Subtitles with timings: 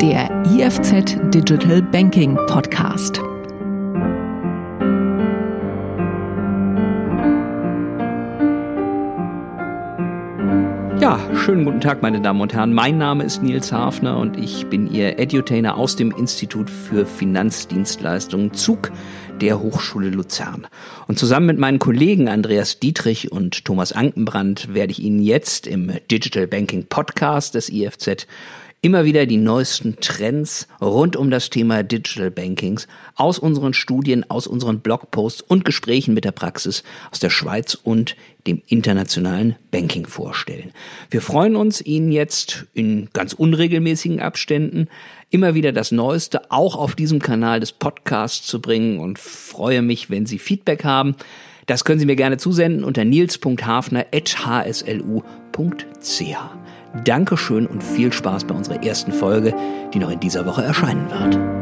[0.00, 3.18] der IFZ Digital Banking Podcast.
[11.02, 12.72] Ja, schönen guten Tag, meine Damen und Herren.
[12.72, 18.54] Mein Name ist Nils Hafner und ich bin Ihr Edutainer aus dem Institut für Finanzdienstleistungen
[18.54, 18.90] ZUG
[19.42, 20.66] der Hochschule Luzern.
[21.08, 25.92] Und zusammen mit meinen Kollegen Andreas Dietrich und Thomas Ankenbrand werde ich Ihnen jetzt im
[26.10, 28.26] Digital Banking Podcast des IFZ
[28.82, 34.46] immer wieder die neuesten Trends rund um das Thema Digital Bankings aus unseren Studien, aus
[34.46, 38.16] unseren Blogposts und Gesprächen mit der Praxis aus der Schweiz und
[38.46, 40.72] dem internationalen Banking vorstellen.
[41.10, 44.88] Wir freuen uns, Ihnen jetzt in ganz unregelmäßigen Abständen
[45.28, 50.08] immer wieder das Neueste auch auf diesem Kanal des Podcasts zu bringen und freue mich,
[50.08, 51.16] wenn Sie Feedback haben.
[51.70, 53.44] Das können Sie mir gerne zusenden unter nils.hafner.hslu.ch.
[57.04, 59.54] Dankeschön und viel Spaß bei unserer ersten Folge,
[59.94, 61.59] die noch in dieser Woche erscheinen wird.